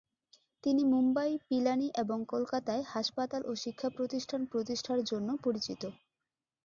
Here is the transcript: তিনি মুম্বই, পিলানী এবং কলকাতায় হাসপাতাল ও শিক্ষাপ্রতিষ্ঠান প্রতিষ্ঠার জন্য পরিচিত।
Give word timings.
তিনি 0.63 0.83
মুম্বই, 0.85 1.31
পিলানী 1.47 1.87
এবং 1.95 2.17
কলকাতায় 2.25 2.83
হাসপাতাল 2.93 3.41
ও 3.45 3.51
শিক্ষাপ্রতিষ্ঠান 3.63 4.41
প্রতিষ্ঠার 4.51 4.99
জন্য 5.03 5.29
পরিচিত। 5.43 5.81